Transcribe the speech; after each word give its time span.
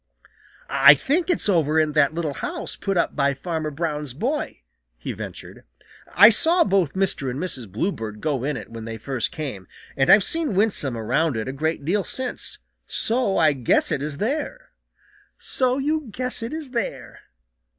"I 0.81 0.95
think 0.95 1.29
it's 1.29 1.47
over 1.47 1.79
in 1.79 1.91
that 1.91 2.15
little 2.15 2.33
house 2.33 2.75
put 2.75 2.97
up 2.97 3.15
by 3.15 3.35
Farmer 3.35 3.69
Brown's 3.69 4.15
boy," 4.15 4.61
he 4.97 5.13
ventured. 5.13 5.63
"I 6.15 6.31
saw 6.31 6.63
both 6.63 6.93
Mr. 6.95 7.29
and 7.29 7.39
Mrs. 7.39 7.71
Bluebird 7.71 8.19
go 8.19 8.43
in 8.43 8.57
it 8.57 8.71
when 8.71 8.85
they 8.85 8.97
first 8.97 9.31
came, 9.31 9.67
and 9.95 10.09
I've 10.09 10.23
seen 10.23 10.55
Winsome 10.55 10.97
around 10.97 11.37
it 11.37 11.47
a 11.47 11.51
great 11.53 11.85
deal 11.85 12.03
since, 12.03 12.57
so 12.87 13.37
I 13.37 13.53
guess 13.53 13.91
it 13.91 14.01
is 14.01 14.17
there." 14.17 14.71
"So 15.37 15.77
you 15.77 16.07
guess 16.11 16.41
it 16.41 16.51
is 16.51 16.71
there!" 16.71 17.19